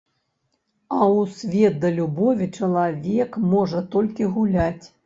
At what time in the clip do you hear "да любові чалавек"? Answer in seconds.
1.83-3.41